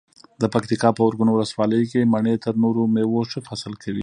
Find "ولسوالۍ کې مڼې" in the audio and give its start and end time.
1.31-2.33